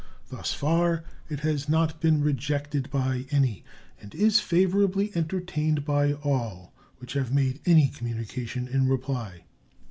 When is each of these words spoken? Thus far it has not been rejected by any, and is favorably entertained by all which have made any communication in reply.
Thus 0.29 0.51
far 0.51 1.03
it 1.29 1.41
has 1.41 1.69
not 1.69 2.01
been 2.01 2.23
rejected 2.23 2.89
by 2.89 3.27
any, 3.29 3.63
and 4.01 4.15
is 4.15 4.39
favorably 4.39 5.11
entertained 5.13 5.85
by 5.85 6.13
all 6.13 6.73
which 6.97 7.13
have 7.13 7.31
made 7.31 7.59
any 7.67 7.87
communication 7.89 8.67
in 8.67 8.89
reply. 8.89 9.43